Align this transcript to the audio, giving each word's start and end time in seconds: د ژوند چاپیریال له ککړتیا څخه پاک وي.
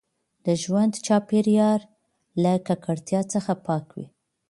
د 0.45 0.47
ژوند 0.63 0.93
چاپیریال 1.05 1.81
له 2.41 2.53
ککړتیا 2.67 3.21
څخه 3.33 3.53
پاک 3.65 3.85
وي. 3.95 4.07